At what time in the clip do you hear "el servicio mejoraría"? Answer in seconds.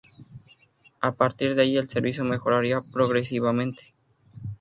1.77-2.79